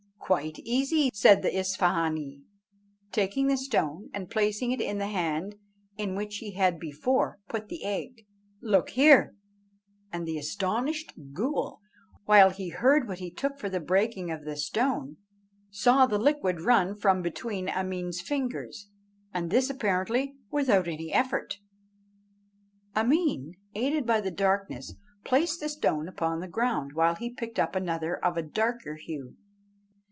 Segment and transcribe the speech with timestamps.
[0.33, 2.39] "Quite easy," said the Isfahânee,
[3.11, 5.55] taking the stone and placing it in the hand
[5.97, 8.25] in which he had before put the egg.
[8.61, 9.33] "Look there!"
[10.09, 11.79] And the astonished ghool,
[12.23, 15.17] while he heard what he took for the breaking of the stone,
[15.69, 18.87] saw the liquid run from between Ameen's fingers,
[19.33, 21.57] and this apparently without any effort.
[22.95, 24.93] Ameen, aided by the darkness,
[25.25, 29.35] placed the stone upon the ground while he picked up another of a darker hue.